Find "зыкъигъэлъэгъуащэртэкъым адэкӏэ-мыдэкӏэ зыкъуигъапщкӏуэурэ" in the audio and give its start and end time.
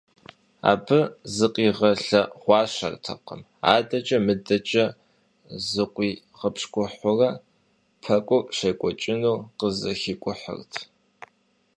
1.35-7.29